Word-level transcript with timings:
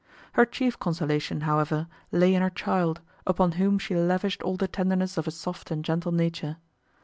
Her 0.33 0.45
chief 0.47 0.79
consolation, 0.79 1.41
however, 1.41 1.85
lay 2.11 2.33
in 2.33 2.41
her 2.41 2.49
child, 2.49 3.01
upon 3.27 3.51
whom 3.51 3.77
she 3.77 3.95
lavished 3.95 4.41
all 4.41 4.57
the 4.57 4.67
tenderness 4.67 5.15
of 5.15 5.27
a 5.27 5.31
soft 5.31 5.69
and 5.69 5.85
gentle 5.85 6.11
nature. 6.11 6.57